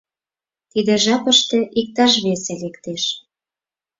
Тиде 0.71 0.93
жапыште 1.03 1.59
иктаж 1.79 2.13
весе 2.25 2.53
лектеш. 2.61 3.03